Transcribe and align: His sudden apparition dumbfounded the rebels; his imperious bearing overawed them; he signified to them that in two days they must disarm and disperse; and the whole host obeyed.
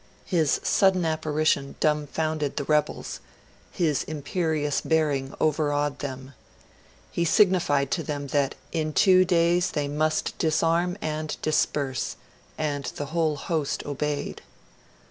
His 0.25 0.59
sudden 0.63 1.05
apparition 1.05 1.75
dumbfounded 1.79 2.57
the 2.57 2.63
rebels; 2.63 3.19
his 3.71 4.01
imperious 4.05 4.81
bearing 4.81 5.35
overawed 5.39 5.99
them; 5.99 6.33
he 7.11 7.23
signified 7.23 7.91
to 7.91 8.01
them 8.01 8.25
that 8.29 8.55
in 8.71 8.93
two 8.93 9.23
days 9.25 9.69
they 9.69 9.87
must 9.87 10.35
disarm 10.39 10.97
and 11.03 11.37
disperse; 11.43 12.15
and 12.57 12.85
the 12.95 13.05
whole 13.13 13.35
host 13.35 13.85
obeyed. 13.85 14.41